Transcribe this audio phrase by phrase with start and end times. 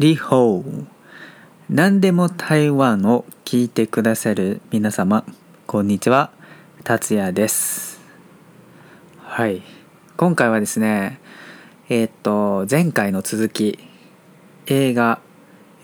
[0.00, 0.86] リホー
[1.68, 5.26] 何でも台湾を聞いてくださる皆様
[5.66, 6.30] こんにちは
[6.84, 8.00] 達也です
[9.18, 9.60] はい
[10.16, 11.20] 今回はですね
[11.90, 13.78] えー、っと前回の続き
[14.64, 15.20] 映画、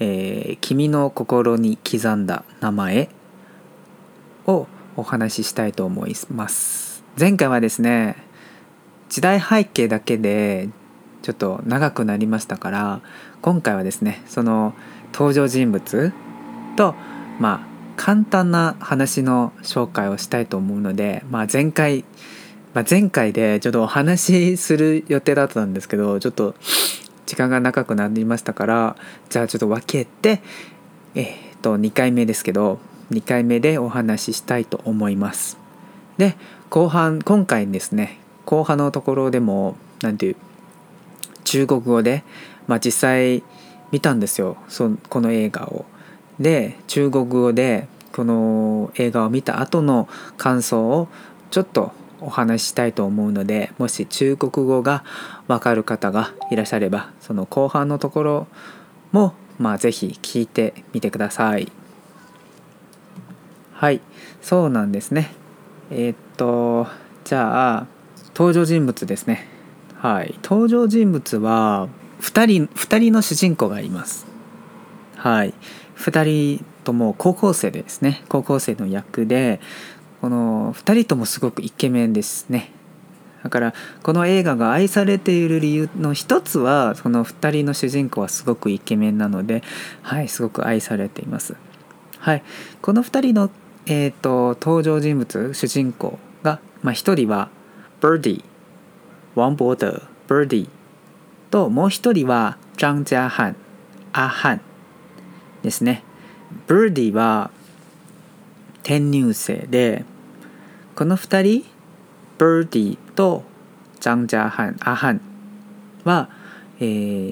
[0.00, 3.10] えー、君の心に刻んだ名前」
[4.48, 8.16] をお話ししたいと思います前回はですね
[9.10, 10.70] 時代背景だけで
[11.26, 13.00] ちょっと長くなりましたから
[13.42, 14.74] 今回はですねその
[15.12, 16.12] 登場人物
[16.76, 16.94] と
[17.40, 22.04] まあ簡単な話の紹介をしたいと思うので、まあ、前回、
[22.74, 26.54] まあ、前回でちょっとお話しする予定だったんですけどちょっと
[27.24, 28.96] 時間が長くなりましたから
[29.28, 30.40] じゃあちょっと分けて
[31.16, 31.22] え
[31.56, 32.78] っと2回目ですけど
[33.10, 35.56] 2回目でお話ししたいと思います。
[36.18, 36.36] で
[36.70, 40.36] 後半今回ですね後半のところでも何ていう
[41.46, 42.24] 中国語で、
[42.66, 43.42] まあ、実際
[43.92, 45.86] 見たんですよそこの映画を。
[46.40, 51.08] で中国語でこの映画を見た後の感想を
[51.50, 55.02] ちょっとお話ししたいと思うのでもし中国語が
[55.48, 58.46] わかる方がいらっしゃればその後半のところ
[59.12, 61.70] も、まあ、ぜひ聞いてみてください。
[63.72, 64.00] はい
[64.42, 65.32] そうなんですね。
[65.90, 66.86] えー、っと
[67.24, 67.86] じゃあ
[68.34, 69.55] 登場人物ですね。
[69.98, 71.88] はい、登場人物は
[72.20, 74.26] 2人 ,2 人の主人公がいます。
[75.16, 75.54] はい、
[75.96, 79.58] 2人とも高校生ですね高校生の役で
[80.20, 82.70] この2人ともすごくイケメンですね
[83.42, 83.74] だから
[84.04, 89.62] この映画が愛されている理由の一つはその2人の主人公はすごくイケメンなので、
[90.02, 91.54] はい、すごく愛されています。
[92.18, 92.42] はい、
[92.82, 93.50] この2人の、
[93.86, 97.48] えーと、登場人物主人公が、まあ、1人は
[98.00, 98.44] バーディー
[99.36, 99.88] 王伯德
[100.26, 100.64] （Birdy）
[101.52, 103.54] ともう一人は張家漢
[104.14, 104.60] アハン
[105.62, 106.02] ですね。
[106.66, 107.50] Birdy は
[108.82, 110.06] 転入生で
[110.94, 111.64] この二人
[112.38, 113.44] Birdy と
[114.00, 115.20] 張家漢アハン
[116.04, 116.30] は、
[116.80, 116.82] え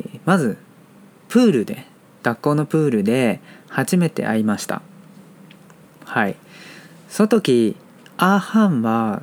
[0.04, 0.58] ー、まず
[1.30, 1.86] プールで
[2.22, 4.82] 学校のプールで初めて会いました。
[6.04, 6.36] はい。
[7.08, 7.76] その時
[8.18, 9.22] アハンは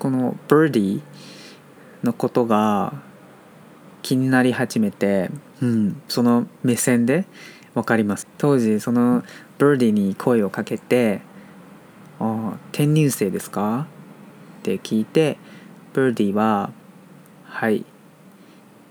[0.00, 1.35] この b i r d ー
[2.02, 2.92] のことが
[4.02, 5.30] 気になり始めて、
[5.60, 7.24] うん、その目線で
[7.74, 9.22] 分かります当時その
[9.58, 11.20] バーディーに声をかけて
[12.20, 13.86] 「あ転入生ですか?」
[14.60, 15.38] って聞いて
[15.94, 16.70] バーディーは
[17.46, 17.84] 「はい」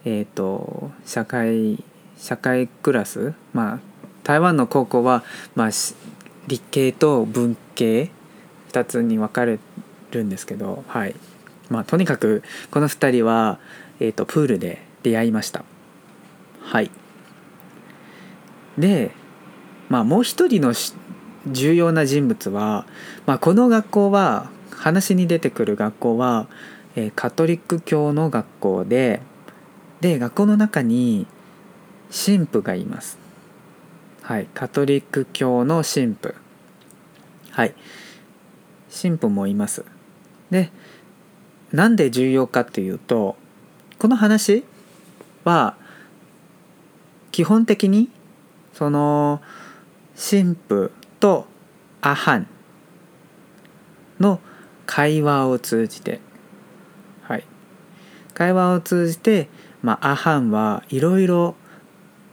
[0.05, 1.83] えっ、ー、と社会
[2.17, 3.79] 社会クラスまあ
[4.23, 5.23] 台湾の高校は、
[5.55, 5.69] まあ、
[6.47, 8.09] 理系と文系
[8.72, 9.59] 2つに分かれ
[10.11, 11.16] るんですけどはい
[11.69, 13.59] まあ、とにかくこの2人は、
[13.99, 15.63] えーと、プールで出会いました
[16.61, 16.91] はい
[18.77, 19.11] で、
[19.89, 20.73] まあ、もう一人の
[21.47, 22.85] 重要な人物は、
[23.25, 26.47] まあ、この学校は話に出てくる学校は、
[26.95, 29.21] えー、カトリック教の学校で
[30.01, 31.25] で学校の中に
[32.13, 33.17] 神父がいます
[34.23, 36.33] はいカトリック教の神父
[37.51, 37.73] はい
[39.01, 39.85] 神父もいます
[40.51, 40.69] で
[41.75, 43.35] なんで重要かっていうと
[43.99, 44.63] この話
[45.43, 45.75] は
[47.33, 48.07] 基本的に
[48.73, 49.41] その
[50.17, 51.45] 神父と
[51.99, 52.47] アハン
[54.21, 54.39] の
[54.85, 56.21] 会話を通じて
[57.23, 57.43] はい
[58.33, 59.49] 会話を通じて、
[59.83, 61.55] まあ、アハンはいろいろ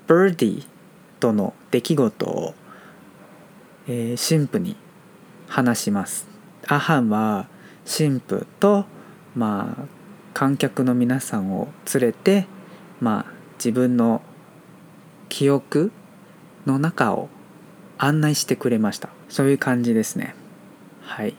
[0.07, 0.67] バーディ
[1.19, 2.55] との出来事を、
[3.89, 4.77] えー、神父に
[5.49, 6.29] 話します
[6.69, 7.49] アハンは
[7.85, 8.85] 神父と
[9.35, 9.87] まあ
[10.35, 12.47] 観客の皆さんを連れて
[13.01, 14.23] まあ自分の
[15.29, 15.93] 記憶
[16.67, 17.29] の中を
[17.99, 20.35] 案内してくれましたそういう感じですね
[21.03, 21.35] はい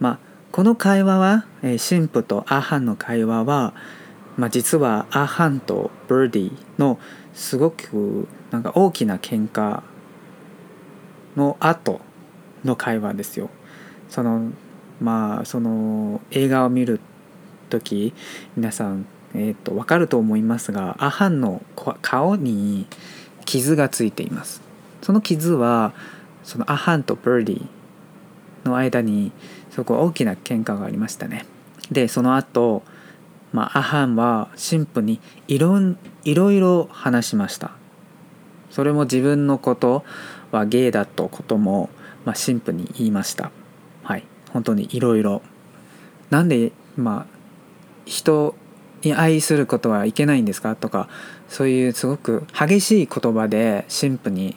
[0.00, 0.18] まあ
[0.50, 3.74] この会話は、え神父とアハンの会話は、
[4.36, 6.98] まあ、実はアハンとブーディの
[7.34, 9.82] すごくなんか大きな喧嘩
[11.36, 12.00] の後
[12.64, 13.50] の会話ですよ
[14.08, 14.50] その
[15.00, 17.00] まあその映画を見る
[17.70, 18.12] 時
[18.56, 21.62] 皆さん、えーと、分かると思いますがアハンの
[22.02, 22.86] 顔に
[23.44, 24.60] 傷がついています
[25.02, 25.92] その傷は
[26.44, 27.66] そのアハンとバーディ
[28.64, 29.32] の間に
[29.70, 31.46] そこ大きな喧嘩がありましたね
[31.92, 32.82] でその後、
[33.52, 35.78] まあアハンは神父にいろ
[36.24, 37.70] いろいろ話しました
[38.70, 40.04] それも自分のこと
[40.50, 41.88] はゲイだとことも、
[42.24, 43.50] まあ、神父に言いました
[44.52, 45.42] 本当にいろいろ
[46.30, 47.26] なんでまあ
[48.06, 48.54] 人
[49.02, 51.08] に愛することはいけないんですかとか
[51.48, 54.56] そういうすごく激しい言葉で神父に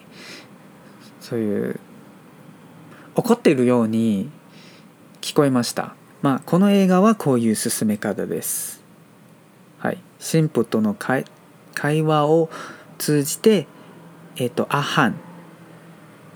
[1.20, 1.80] そういう
[3.14, 4.30] 怒っているように
[5.20, 8.82] 聞こえましたまあこの映画はこういう進め方です
[9.78, 11.24] はい神父との会
[11.74, 12.50] 会話を
[12.98, 13.66] 通じて
[14.36, 15.14] えっ、ー、とアハン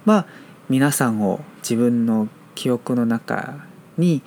[0.04, 0.26] は
[0.68, 3.60] 皆さんを自分の記憶の中
[3.98, 4.22] に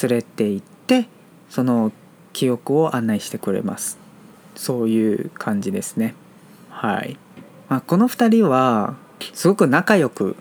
[0.00, 1.06] 連れて行って
[1.50, 1.92] その
[2.32, 3.98] 記憶を案内してくれます
[4.54, 6.14] そういう感じですね
[6.70, 7.18] はい、
[7.68, 8.94] まあ、この2人は
[9.34, 10.36] すごく仲良く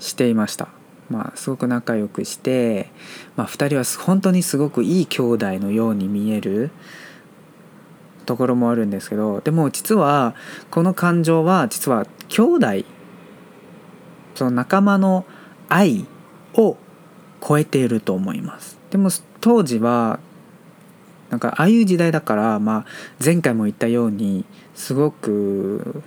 [0.00, 0.68] していました
[1.10, 2.88] まあすごく仲良くして、
[3.36, 6.70] まあ、2人は本当にすごくいい兄弟のように見える
[8.26, 10.34] ところもあるんですけどでも実は
[10.70, 12.66] この感情は実は兄弟
[14.36, 15.24] その仲間の
[15.68, 16.06] 愛
[16.54, 16.76] を
[17.46, 19.10] 超えていると思いますでも
[19.40, 20.18] 当時は
[21.30, 22.86] なんかああいう時代だから、まあ、
[23.22, 26.02] 前回も言ったようにすごく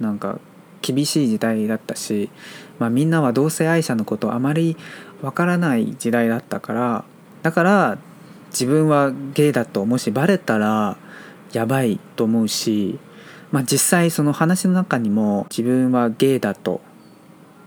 [0.00, 0.38] なんか
[0.80, 2.30] 厳しい時代だったし、
[2.78, 4.76] まあ、みんなは同性愛者のことあまり
[5.22, 7.04] わからない時代だったから
[7.42, 7.98] だから
[8.50, 10.96] 自分はゲイだともしバレたら
[11.52, 12.98] やばいと思うし、
[13.52, 16.80] まあ、実際その話の中にも自分はゲイだと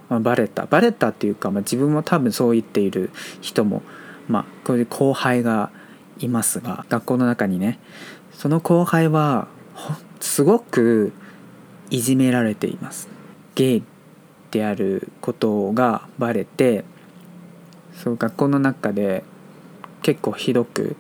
[0.10, 3.10] まあ、バレたバレたっていうか、まあ、自分も多分そう言っている
[3.42, 3.82] 人も、
[4.28, 5.72] まあ、これう後輩が
[6.20, 7.80] いますが学校の中にね
[8.34, 9.48] その後輩は
[10.20, 11.14] すごく
[11.90, 13.08] いじめられています
[13.56, 13.84] ゲイ
[14.52, 16.86] であることがバレて
[17.96, 19.24] そう学校の中で
[20.02, 20.96] 結構ひどく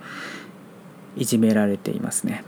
[1.15, 2.43] いじめられていますね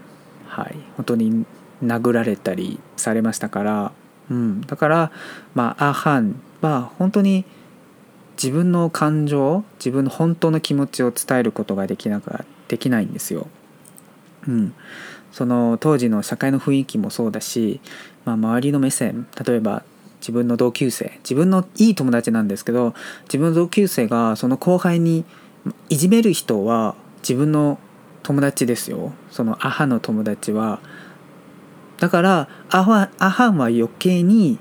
[0.47, 1.45] はい本当に
[1.83, 3.91] 殴られたりされましたから、
[4.29, 5.11] うん、だから
[5.55, 7.45] まあアハンまあ本当に
[8.41, 13.47] 自分の感情自分の本当の気持ちを伝えることができなかできないんですよ。
[14.47, 14.73] うん、
[15.33, 17.81] その当時の社会の雰囲気もそうだし、
[18.23, 19.83] まあ、周りの目線例えば
[20.21, 25.25] 自分の同級生自分のいい友達なんですけど自分の同級生がその後輩に
[25.89, 27.77] いじめる人は自分の
[28.23, 30.79] 友達ですよその母の友達は
[31.99, 33.03] だからアハ
[33.49, 34.57] ンは余計に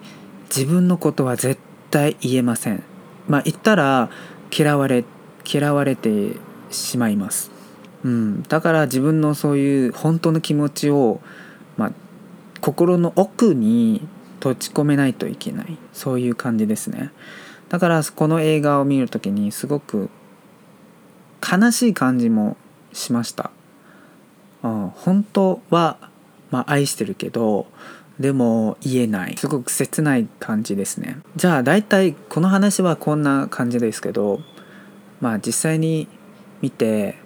[0.55, 1.59] 自分のことは絶
[1.91, 2.83] 対言えません
[3.29, 4.11] まあ言ったら
[4.57, 5.05] 嫌われ
[5.51, 6.33] 嫌われて
[6.71, 7.51] しまいます、
[8.05, 11.21] うん、だから自分のそういう本当の気持ちを、
[11.77, 11.93] まあ、
[12.61, 14.07] 心の奥に
[14.37, 17.11] 閉じ込めないといけないそういう感じですね
[17.71, 20.11] だからこの映画を見る時にすごく
[21.49, 22.57] 悲しい感じも
[22.93, 23.51] しました、
[24.63, 25.99] うん、本当は、
[26.51, 27.67] まあ、愛してるけど
[28.21, 34.41] でも言えないすごく切ない感じですねじゃあ大体この話はこんな感じですけど
[35.21, 36.09] まあ実際に
[36.61, 37.17] 見て、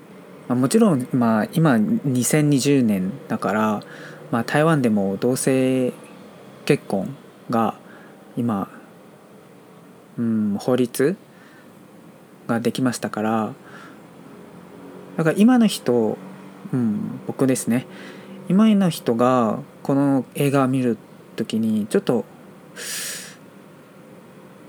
[0.48, 3.82] まあ、もちろん、まあ、今2020年だから、
[4.30, 5.94] まあ、台湾でも同性
[6.66, 7.16] 結婚
[7.48, 7.74] が
[8.36, 8.68] 今、
[10.18, 11.16] うん、法律
[12.46, 13.54] ができましたから
[15.16, 16.18] だから今の人、
[16.74, 17.86] うん、僕ですね
[18.50, 20.96] 今の人がこの映画を見る
[21.36, 22.24] 時にちょっと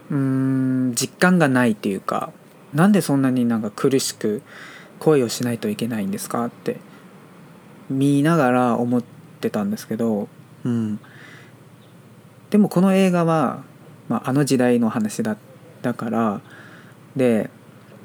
[0.09, 2.31] うん実感がないっていうか
[2.73, 4.41] なんでそんなになんか苦しく
[4.99, 6.77] 恋をしないといけないんですかって
[7.89, 9.03] 見ながら思っ
[9.41, 10.27] てたんですけど、
[10.63, 10.99] うん、
[12.49, 13.63] でもこの映画は、
[14.07, 15.37] まあ、あの時代の話だ
[15.81, 16.41] だから
[17.15, 17.49] で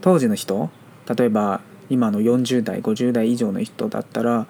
[0.00, 0.68] 当時の人
[1.16, 4.46] 例えば今の40代50代以上の人だったら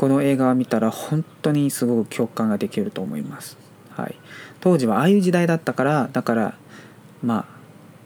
[0.00, 3.58] この映画を見たら本当にすごく共感ができると思います、
[3.90, 4.14] はい、
[4.62, 6.54] 当時はああいう時代だったからだから
[7.22, 7.44] まあ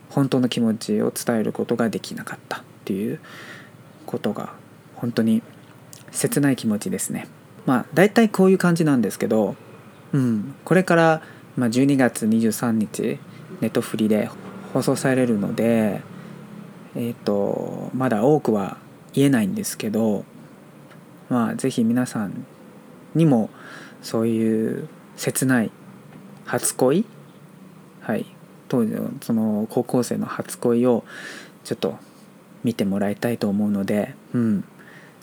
[0.09, 3.21] 本当の気持ちを伝えることができなかったっていう
[4.05, 4.51] ことが
[4.95, 5.41] 本当に
[6.11, 7.29] 切ない気持ちですね
[7.65, 9.55] まあ大体こういう感じなんですけど、
[10.11, 11.21] うん、これから、
[11.55, 13.19] ま12月23日
[13.61, 14.29] ネットフリで
[14.73, 16.01] 放送されるので
[16.95, 18.75] えっ、ー、とまだ多くは
[19.13, 20.25] 言えないんですけど
[21.29, 22.45] まあ、ぜひ皆さん
[23.15, 23.49] にも
[24.01, 25.71] そういう切ない
[26.45, 27.05] 初恋
[28.01, 28.25] はい
[28.69, 31.03] 当時のその高校生の初恋を
[31.63, 31.97] ちょっと
[32.63, 34.63] 見てもらいたいと思うので、うん、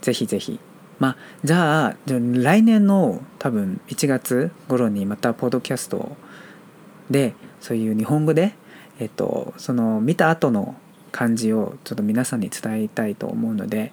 [0.00, 0.58] ぜひぜひ
[0.98, 6.16] まあじゃあ来年の多分1月頃にまたポッドキャスト
[7.10, 8.52] でそういう日本語で、
[8.98, 10.74] えっと、その見た後の
[11.10, 13.92] 感じをちょっと皆さんに伝えたいと思うので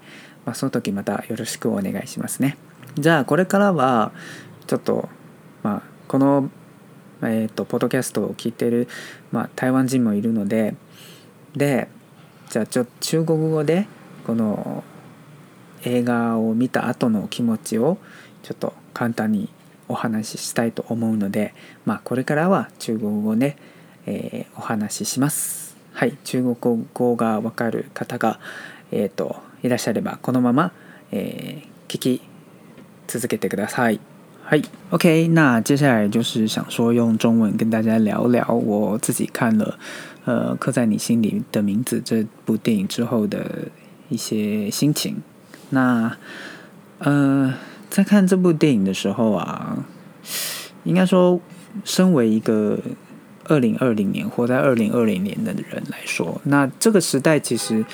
[0.50, 2.58] まあ、その時またよろしくお願いしますね。
[2.96, 4.12] じゃあこれからは
[4.66, 5.08] ちょっと、
[5.62, 6.50] まあ、この、
[7.22, 8.88] えーと、とポッドキャストを聞いてる、
[9.32, 10.74] まあ、台湾人もいるので
[11.56, 11.88] で
[12.50, 13.86] じゃあちょ中国語で
[14.26, 14.84] この
[15.86, 18.00] 映画を見た後の気持ちを
[18.42, 19.50] ちょっと簡単に
[19.88, 21.54] お話ししたいと思うので、
[21.86, 23.56] まあ、これからは中国語で、ね、
[24.08, 25.78] えー、お話しします。
[25.94, 28.40] はい、中国語がわかる方が、
[28.92, 30.72] えっといらっしゃればこのまま
[31.12, 32.22] 聞き
[33.08, 34.00] 続けてください。
[34.44, 35.30] はい、OK。
[35.30, 39.78] 那接下来就是想说用中文跟大家聊聊我自己看了
[40.26, 43.70] 《呃刻在你心里的名字》这部电影之后的
[44.10, 45.18] 一些心情。
[45.72, 46.18] 那
[46.98, 47.54] 呃，
[47.92, 49.86] 在看这部电影的时候啊，
[50.84, 51.40] 应该说，
[51.86, 52.78] 身为一个
[53.46, 57.86] 二零二零年或在二零二零年的人来说，那这个时代其实。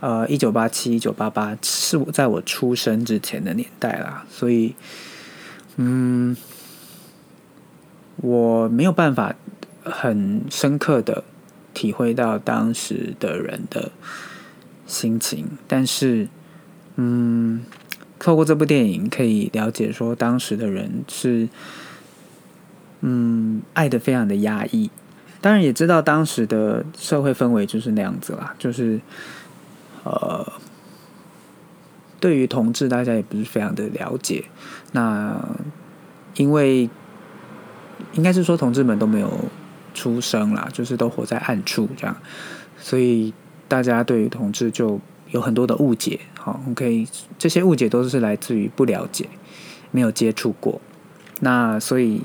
[0.00, 4.74] 呃，一九八七、一九八八是我在我出生之前的年代啦，所以，
[5.76, 6.36] 嗯，
[8.16, 9.34] 我没有办法
[9.82, 11.24] 很深刻的
[11.72, 13.90] 体会到当时的人的
[14.86, 16.28] 心情，但是，
[16.96, 17.64] 嗯，
[18.18, 21.48] 透过这部电影可以了解说，当时的人是，
[23.00, 24.90] 嗯，爱的非常的压抑，
[25.40, 29.00] 当然也知道当时的社会氛围就是那样子啦，就是。
[30.06, 30.46] 呃，
[32.20, 34.44] 对于同志，大家也不是非常的了解。
[34.92, 35.40] 那
[36.36, 36.88] 因为
[38.12, 39.28] 应该是说，同志们都没有
[39.94, 42.16] 出生啦，就是都活在暗处这样，
[42.78, 43.34] 所以
[43.66, 45.00] 大家对于同志就
[45.32, 46.20] 有很多的误解。
[46.38, 47.04] 好，OK，
[47.36, 49.28] 这些误解都是来自于不了解，
[49.90, 50.80] 没有接触过。
[51.40, 52.22] 那所以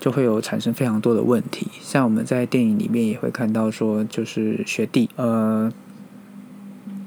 [0.00, 1.68] 就会有产生非常多的问题。
[1.80, 5.72] 像我们在电影里面也会看到说，就是学弟，呃。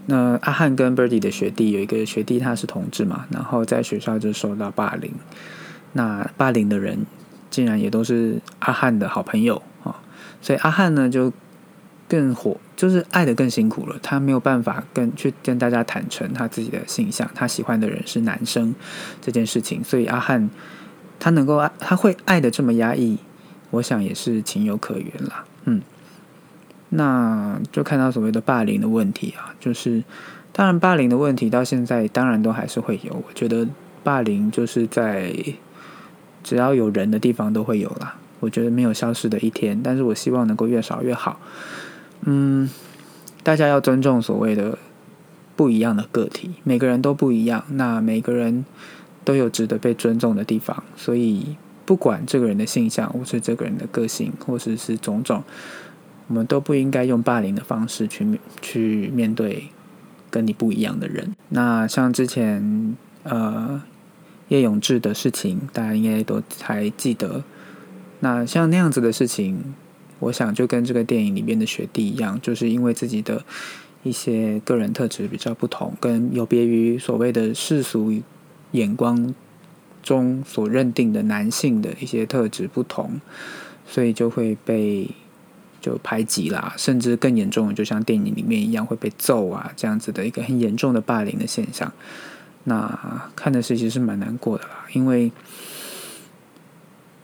[0.07, 5.12] 那阿汉跟 Birdy 的学弟有一个学弟，他是同志嘛，然后在学校就受到霸凌。
[5.93, 7.05] 那霸凌的人
[7.50, 9.95] 竟然也都是阿汉的好朋友啊，
[10.41, 11.33] 所以阿汉呢就
[12.07, 13.95] 更火，就是爱的更辛苦了。
[14.03, 18.75] 他没有办法跟去跟大家坦诚他自己的性向，他喜欢的人是男生
[19.21, 20.47] 这件事情，所以阿汉
[21.19, 23.17] 他能够爱，他会爱的这么压抑，
[23.71, 25.45] 我想也是情有可原啦。
[26.89, 30.04] 那就看到所谓的霸凌的问题啊，就是
[30.51, 33.13] 当然霸凌的问题到现在当然都还是会有。
[33.13, 33.68] 我觉得
[34.04, 35.34] 霸凌就是在
[36.44, 39.82] 只要有人的地方都会有啦，我觉得没有消失的一天。
[39.84, 41.39] 但是我希望能够越少越好。
[42.22, 42.70] 嗯，
[43.44, 44.77] 大家要尊重所谓的
[45.56, 48.63] 不一样的个体，每个人都不一样，那每个人
[49.24, 50.84] 都有值得被尊重的地方。
[50.96, 55.44] 所以不管这个人的形象，或是这个人的个性，或者是种种。
[56.27, 59.65] 我们都不应该用霸凌的方式去去面对
[60.29, 61.32] 跟你不一样的人。
[61.50, 63.82] 那像之前呃
[64.48, 67.44] 叶永志的事情，大家应该都还记得。
[68.20, 69.74] 那像那样子的事情，
[70.20, 73.44] 我想就跟这个电影里面的学弟一样，就是因为自己的
[74.03, 78.13] 一些个人特质比较不同，跟有别于所谓的世俗
[78.72, 79.34] 眼光
[80.03, 83.20] 中所认定的男性的一些特质不同，
[83.88, 85.10] 所以就会被。
[85.86, 91.94] 就排挤啦，甚至更严重，就像电影里面一样会被揍啊，这样子的一个很严重的霸凌的现象。
[92.63, 95.32] 那看的是其实是蛮难过的啦，因为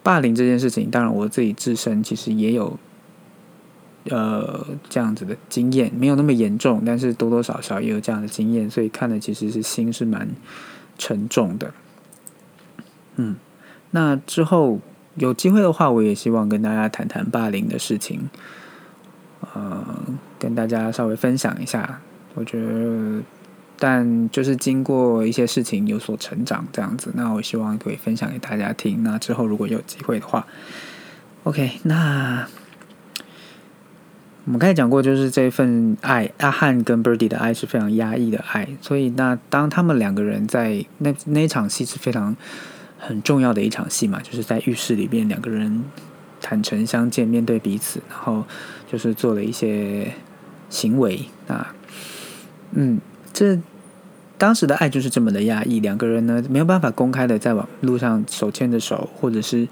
[0.03, 2.77] 霸凌这件事情，当然我自己自身其实也有，
[4.11, 10.27] 呃，这样子的经验，没有那么严重，但是多多少少也有这样的经验，所以看的其实是心是蛮
[10.99, 11.73] 沉重的。
[13.15, 13.35] 嗯，
[13.89, 14.79] 那之后。
[15.21, 18.19] 有机会的话，我也希望跟大家谈谈霸凌的事情，
[19.53, 19.85] 呃，
[20.39, 21.99] 跟大家稍微分享一下。
[22.33, 23.21] 我觉得，
[23.77, 29.03] 但就是经过一些事情有所成长这样子，那我希望可以分享给大家听。
[29.03, 30.47] 那之后如果有机会的话
[31.43, 32.47] ，OK，那
[34.45, 42.35] 我们刚才讲过，就是这份爱，阿汉跟 Birdy 的爱是非常压抑的爱，所以那当他们两个人在那那场戏是非常。
[43.01, 45.83] 很重要的一场戏嘛，就是在浴室里面两个人
[46.39, 48.43] 坦诚相见，面对彼此，然后
[48.89, 50.13] 就是做了一些
[50.69, 51.73] 行为啊，
[52.73, 52.99] 嗯，
[53.33, 53.57] 这
[54.37, 59.67] 当时的爱就是这么的压抑，两个人呢没有办法公开的在网路上手牵着手，或者是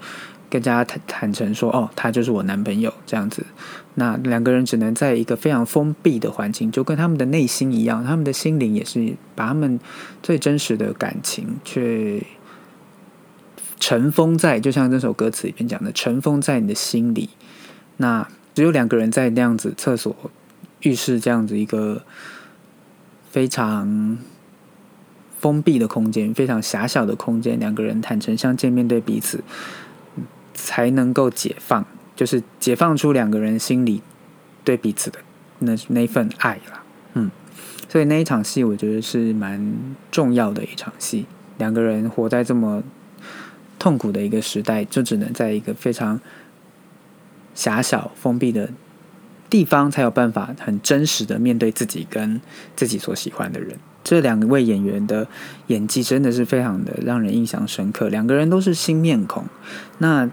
[0.50, 3.46] 更加坦坦诚说哦，他就是我男朋友这样子，
[3.94, 9.78] 那两个人只能在一个非常封闭的环境，就跟他们的内心一样，他们的心灵也是把他们
[10.20, 12.20] 最真实的感情却。
[13.80, 17.30] 尘封在，就像这首歌词里面讲的“尘封在你的心里”。
[17.96, 20.14] 那只有两个人在那样子厕所
[20.82, 22.02] 浴室这样子一个
[23.32, 24.18] 非常
[25.40, 29.42] 封闭的空间，非常狭小的空间，两个人坦诚相见，面对彼此，
[30.52, 31.84] 才能够解放，
[32.14, 34.02] 就是解放出两个人心里
[34.62, 35.18] 对彼此的
[35.60, 36.82] 那那份爱了。
[37.14, 37.30] 嗯，
[37.88, 39.74] 所以那一场戏我觉得是蛮
[40.12, 41.24] 重要的一场戏，
[41.56, 42.82] 两个人活在这么。
[43.80, 46.20] 痛苦的一个时代，就只能在一个非常
[47.54, 48.68] 狭小封闭的
[49.48, 52.40] 地方，才有办法很真实的面对自己跟
[52.76, 53.76] 自己所喜欢的人。
[54.04, 55.26] 这两位演员的
[55.68, 58.08] 演技真的是非常的让人印象深刻。
[58.10, 59.44] 两个人都是新面孔，
[59.98, 60.30] 那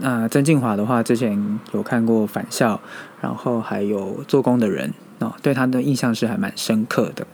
[0.00, 2.74] 那曾静华的话，之前有看过《返校》，
[3.20, 4.92] 然后还有《做工的人》，
[5.24, 7.24] 哦，对他的印象是还蛮深刻的。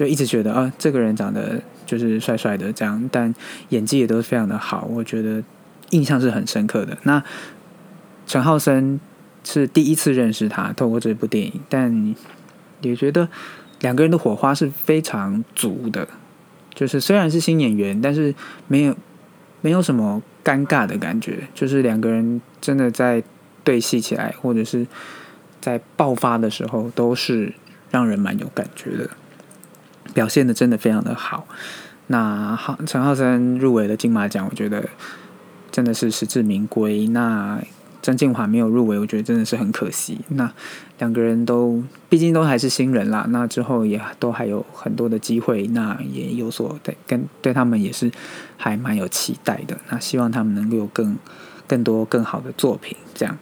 [0.00, 3.34] 就一直觉得啊，这个人长得就是帅帅的，这样，但
[3.68, 5.42] 演技也都是非常的好，我觉得
[5.90, 6.96] 印象是很深刻的。
[7.02, 7.22] 那
[8.26, 8.98] 陈浩生
[9.44, 12.14] 是第一次认识他，透过这部电影，但
[12.80, 13.28] 也觉得
[13.80, 16.08] 两个人的火花是非常足的。
[16.74, 18.34] 就是虽然是新演员，但是
[18.68, 18.96] 没有
[19.60, 23.22] 没有什么尴尬的感觉，就是两个人真的在
[23.62, 24.86] 对戏起来，或者是
[25.60, 27.52] 在爆发的时候，都是
[27.90, 29.10] 让人蛮有感觉的。
[30.14, 31.46] 表现的真的非常的好，
[32.08, 34.88] 那好，陈浩森入围了金马奖，我觉得
[35.70, 37.06] 真的是实至名归。
[37.08, 37.60] 那
[38.02, 40.18] 曾静华没有入围，我觉得真的是很可惜。
[40.28, 40.50] 那
[40.98, 48.10] 两个人都，毕竟都还是新人啦，那之后也都还有很多的机会，那也有所对，跟对他们也是
[48.56, 49.76] 还蛮有期待的。
[49.90, 51.16] 那希望他们能够有更
[51.68, 53.36] 更多更好的作品，这样。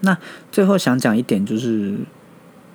[0.00, 0.16] 那
[0.50, 1.96] 最后想讲一点就是。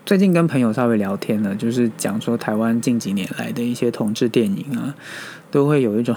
[0.05, 4.93] 最近跟朋友稍微聊天了，就是讲说台湾近几年来的一些同志电影啊，
[5.49, 6.15] 都会有一种，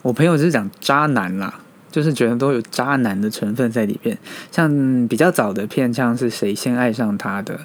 [0.00, 1.60] 我朋友是讲渣男啦，
[1.90, 4.16] 就是觉得都有渣男的成分在里边。
[4.50, 7.60] 像比较早的片，像是《谁先爱上他》的，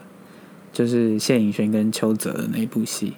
[0.73, 3.13] 就是谢盈轩跟邱泽的那部戏，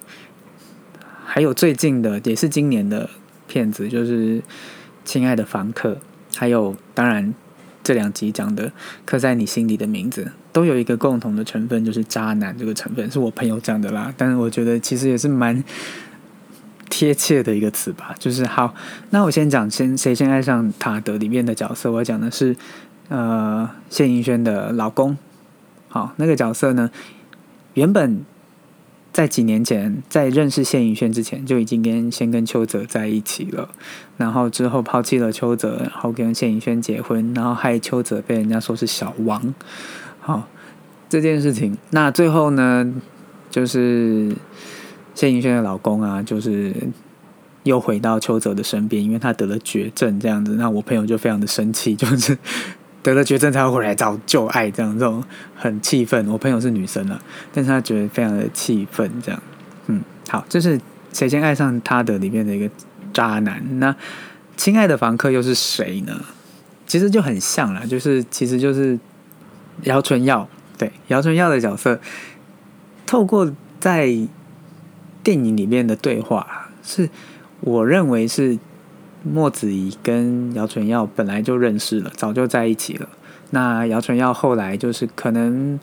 [1.24, 3.10] 还有最近的也是今年的
[3.48, 4.38] 片子，就是
[5.04, 5.94] 《亲爱的房客》，
[6.38, 7.34] 还有当然
[7.82, 8.70] 这两集讲的
[9.04, 10.28] 刻在你心里的名字。
[10.52, 14.12] 都有一个共同的成分，就是渣男这个成分，是我朋友讲的啦。
[14.16, 15.62] 但是我觉得其实也是蛮
[16.88, 18.14] 贴切的一个词吧。
[18.18, 18.74] 就是好，
[19.10, 22.56] 那我先讲先谁先爱上塔德里面的角色，我讲的是
[23.08, 25.16] 呃谢盈萱的老公。
[25.88, 26.88] 好，那个角色呢，
[27.74, 28.24] 原本
[29.12, 33.68] 在几年前在认识谢盈萱之前就已经跟先跟邱泽在一起了，
[34.16, 39.54] 然后之后抛弃了邱泽，然后跟谢盈萱结婚，然后害邱泽被人家说是小王。
[40.30, 40.44] 哦，
[41.08, 42.86] 这件事情，那最后呢，
[43.50, 44.30] 就是
[45.14, 46.72] 谢霆轩的老公啊，就是
[47.64, 50.54] 又回到邱泽的身边，因为他得了绝症这样子。
[50.54, 52.36] 那我朋友就非常的生气，就是
[53.02, 55.22] 得了绝症才会回来找旧爱这样，这种
[55.56, 56.28] 很气愤。
[56.28, 57.20] 我朋友是女生了，
[57.52, 59.42] 但是她觉得非常的气愤，这样。
[59.88, 60.78] 嗯，好，这是
[61.12, 62.70] 谁先爱上他的里面的一个
[63.12, 63.60] 渣男？
[63.80, 63.94] 那
[64.56, 66.12] 亲爱的房客又是谁呢？
[66.86, 68.96] 其实就很像了，就是，其实就是。
[69.84, 72.00] 姚春耀对姚春耀的角色，
[73.06, 74.06] 透过在
[75.22, 77.08] 电影里面的对话，是
[77.60, 78.58] 我认为是
[79.22, 83.08] 莫子仪跟姚春耀本来就认识了，早就在一起了。
[83.50, 85.78] 那姚春耀后来就是可能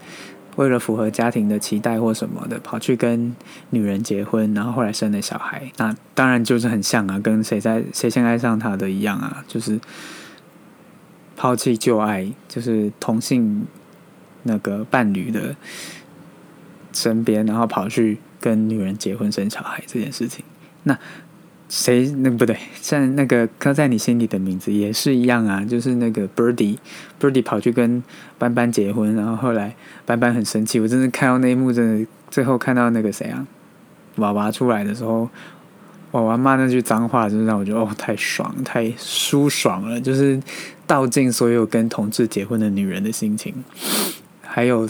[0.55, 3.35] 为了符合家庭的期待或什么的，跑去跟
[3.69, 5.71] 女人结婚，然后后来生了小孩。
[5.77, 9.79] 那当然就是很像啊，跟谁在谁先爱上他的一样啊，就是
[11.35, 13.67] 抛弃旧爱，就是同性。
[14.47, 15.55] 那个伴侣的
[16.91, 20.43] 身边，然后跑去跟女人结婚生小孩这件事情，
[20.83, 20.97] 那
[21.69, 22.57] 谁那不对？
[22.81, 28.01] 像那个刻在你心底的名字也是一样啊，就是那个 Birdy，Birdy 跑去跟
[28.39, 33.45] 斑斑结婚，然后后来斑斑很生气，我真的看到那一幕，真的最后看到那个谁啊，
[34.15, 35.29] 娃娃出来的时候，
[36.11, 40.41] 娃娃骂那句脏话，就是让我觉得哦，太爽太舒爽了，就是
[40.87, 43.53] 道尽所有跟同志结婚的女人的心情。
[44.57, 44.89] 还有，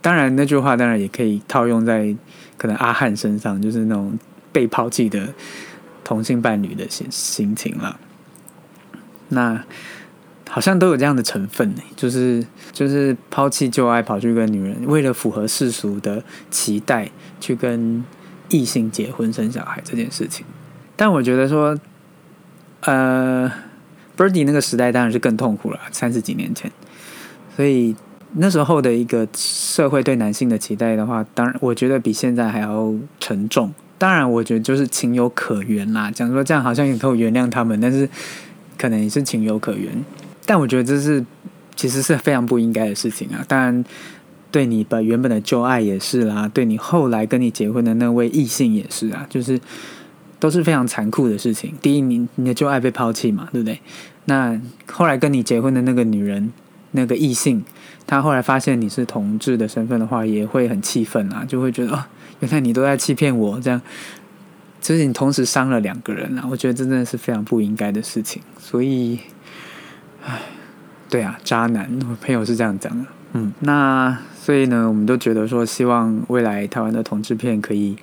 [0.00, 2.14] 当然，那句话当然也可以套用在
[2.56, 4.16] 可能阿汉身上，就是那种
[4.52, 5.30] 被抛弃的
[6.04, 7.98] 同性伴侣的心心情了。
[9.30, 9.64] 那
[10.48, 18.04] 好像都有这样的成分，就是就是抛弃旧爱，跑去跟女人，为了符合世俗的期待，去跟
[18.50, 20.46] 异性结婚生小孩这件事情。
[20.94, 21.76] 但我觉得说，
[22.82, 23.50] 呃
[24.16, 26.70] ，Birdy 那个时代当然是更痛苦了，三十几年前，
[27.56, 27.96] 所以。
[28.36, 33.72] 那时候的一个社会对男性的期待的话，当然我觉得比现在还要沉重。
[33.96, 36.10] 当然，我觉得就是情有可原啦。
[36.10, 38.08] 讲说这样好像也可以原谅他们，但是
[38.76, 39.90] 可能也是情有可原。
[40.44, 41.24] 但我觉得这是
[41.76, 43.44] 其实是非常不应该的事情啊。
[43.46, 43.84] 当然，
[44.50, 49.58] 对你本原本的旧爱也是啦，对你后来跟你结婚的那位异性也是啊，就是
[50.40, 51.72] 都是非常残酷的事情。
[51.80, 53.80] 第一你你的旧爱被抛弃嘛，对不对？
[54.24, 56.52] 那后来跟你结婚的那个女人，
[56.90, 57.64] 那个异性。
[58.06, 62.04] 他后来发现你是同志的身份的话，也会很气愤啊，就会觉得哦，
[62.40, 63.80] 原来你都在欺骗我，这样，
[64.80, 68.42] 其实你同时伤了两个人啊，我觉得这真的是非常不应该的事情。
[68.58, 69.18] 所以，
[70.24, 70.38] 唉，
[71.08, 73.06] 对啊，渣男，我朋友是这样讲的。
[73.32, 77.96] 嗯，那所以呢，我们都觉得说，希望未来台湾的同志片可以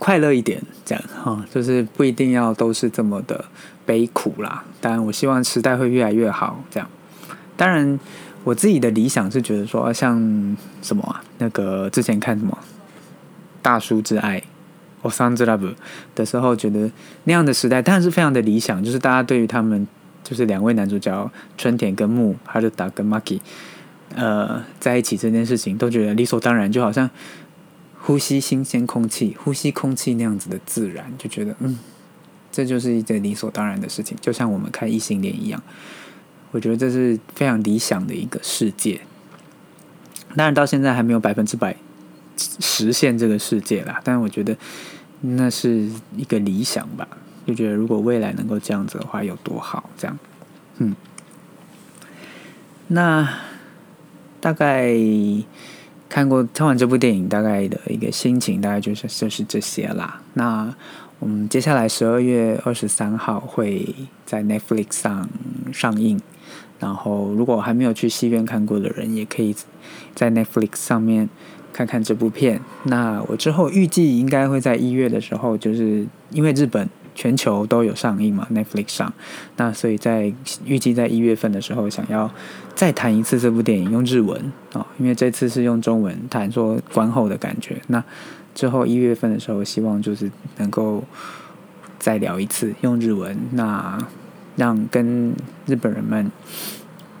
[0.00, 3.44] 快乐一点，这样哈，就是不一定要都是这么的
[3.86, 4.64] 悲苦啦。
[4.80, 6.86] 当然，我希望时代会越来越好，这样。
[7.56, 7.98] 当然，
[8.44, 10.18] 我自己的理想是觉得说，像
[10.80, 11.22] 什么啊？
[11.38, 12.56] 那个之前看什么
[13.60, 14.38] 《大叔之爱》，
[15.02, 15.58] 《Old a n s Love》
[16.14, 16.90] 的时候，觉得
[17.24, 19.86] 那样的时代当然是非常的理想，就是大家对于他们
[20.24, 23.40] 就是两位男主角春田跟木还 a 达跟 Maki
[24.14, 27.08] 呃在一起这件事情，都觉得理所当然，就好像
[28.00, 31.78] 呼吸新鲜空气、呼吸空气那样子的自然，就觉得嗯，
[32.50, 35.62] 这就是一件理所当然的事情，就像我们看异性恋一样。
[36.52, 39.00] 我觉得这是非常理想的一个世界，
[40.36, 41.74] 当然到现在还没有百分之百
[42.36, 44.00] 实现这个世界啦。
[44.04, 44.54] 但是我觉得
[45.22, 47.08] 那是一个理想吧，
[47.46, 49.88] 就觉得如果未来能够这样子的话，有多好？
[49.96, 50.16] 这样，
[50.78, 50.94] 嗯。
[52.88, 53.26] 那
[54.38, 54.94] 大概
[56.10, 60.20] 看过看完这部电影，大概的一个心情大概就是就是这些啦。
[60.34, 60.70] 那
[61.18, 63.94] 我们接下来十二月二十三号会
[64.26, 65.26] 在 Netflix 上
[65.72, 66.20] 上映。
[66.82, 69.54] 然后，如果还没有去戏院看过的人，也可以
[70.16, 71.28] 在 Netflix 上面
[71.72, 72.60] 看看这部片。
[72.82, 79.14] 那我之后预计应该会在一月的时候，就是因为日本全球都有上映嘛，Netflix 上。
[79.58, 80.32] 那所以在
[80.64, 82.28] 预计在一月份的时候，想要
[82.74, 87.80] 再谈一次这部电影，用日文啊，因为这次是用中文谈说观后的感觉。
[87.86, 88.02] 那
[88.56, 91.04] 之后一月份的时候，希望就是能够
[92.00, 93.38] 再聊一次，用日文。
[93.52, 93.96] 那。
[94.56, 95.32] 让跟
[95.66, 96.30] 日本人们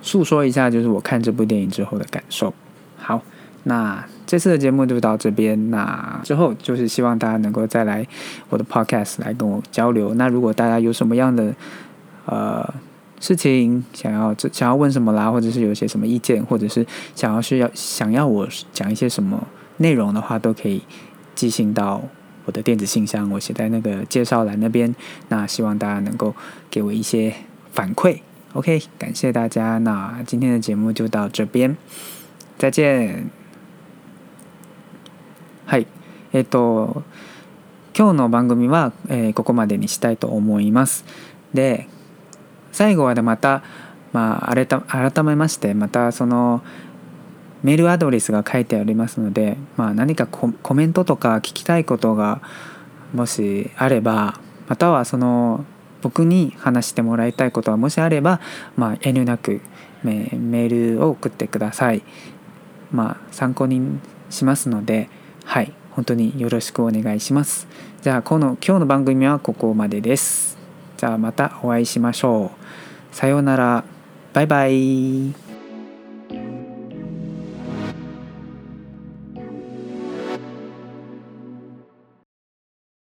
[0.02, 2.52] 诉说一下，就是我看这部电影之后的感受。
[2.96, 3.20] 好，
[3.64, 8.06] 那这次的节目就到这边那之后就是希望大家能够再来
[8.48, 10.14] 我的 podcast 来跟我交流。
[10.14, 11.52] 那如果大家有什么样的
[12.26, 12.74] 呃
[13.20, 19.44] 事情想要想要问什么啦，或者是有一些什么意见，或者是想要需要想要我讲一些什么
[19.78, 20.82] 内容的话，都可以
[21.34, 22.02] 寄信到。
[22.44, 24.94] 我的电子信箱，我写在那个介绍栏那边。
[25.28, 26.34] 那希望大家能够
[26.70, 27.32] 给我一些
[27.72, 28.20] 反馈。
[28.54, 29.78] OK，感谢大家。
[29.78, 31.76] 那今天的节目就到这边，
[32.58, 33.26] 再见。
[35.64, 35.86] はい、
[36.32, 37.02] えっ、と
[37.96, 41.04] 今日の番組は、えー、ここまでにしたいと思います。
[41.54, 41.86] で、
[42.72, 43.62] 最後はでまた
[44.12, 44.66] まあ改
[45.24, 46.62] めましてまたその
[47.62, 52.42] メールアドレスが書いてありますので、まあ、何かコメントとか聞きたいことが
[53.14, 55.64] もしあればまたはその
[56.02, 58.40] 僕に話してもらいたいことはもしあれば、
[58.76, 59.60] まあ、遠慮なく
[60.02, 62.02] メールを送ってください。
[62.90, 65.08] まあ、参考にしますので、
[65.44, 67.68] はい、本当によろしくお願いします。
[68.02, 70.58] じゃあこの今日の番組はここまでです。
[70.96, 73.14] じゃあまたお会いしましょう。
[73.14, 73.84] さようなら。
[74.32, 75.41] バイバイ。